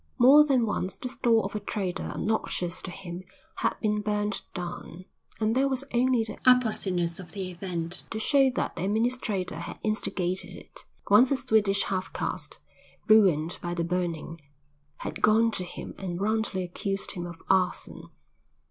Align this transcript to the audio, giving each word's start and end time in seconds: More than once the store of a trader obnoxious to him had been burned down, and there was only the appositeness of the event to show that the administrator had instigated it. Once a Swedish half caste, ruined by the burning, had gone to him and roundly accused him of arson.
More 0.17 0.43
than 0.43 0.65
once 0.65 0.95
the 0.97 1.09
store 1.09 1.43
of 1.43 1.53
a 1.53 1.59
trader 1.59 2.11
obnoxious 2.15 2.81
to 2.81 2.89
him 2.89 3.21
had 3.57 3.75
been 3.83 4.01
burned 4.01 4.41
down, 4.55 5.05
and 5.39 5.55
there 5.55 5.67
was 5.69 5.83
only 5.93 6.23
the 6.23 6.39
appositeness 6.43 7.19
of 7.19 7.33
the 7.33 7.51
event 7.51 8.05
to 8.09 8.17
show 8.17 8.49
that 8.55 8.75
the 8.75 8.83
administrator 8.85 9.57
had 9.57 9.79
instigated 9.83 10.49
it. 10.55 10.85
Once 11.11 11.29
a 11.29 11.35
Swedish 11.35 11.83
half 11.83 12.11
caste, 12.13 12.57
ruined 13.07 13.59
by 13.61 13.75
the 13.75 13.83
burning, 13.83 14.41
had 14.97 15.21
gone 15.21 15.51
to 15.51 15.63
him 15.63 15.93
and 15.99 16.19
roundly 16.19 16.63
accused 16.63 17.11
him 17.11 17.27
of 17.27 17.39
arson. 17.47 18.09